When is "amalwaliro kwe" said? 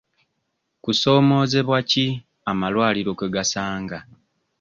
2.51-3.27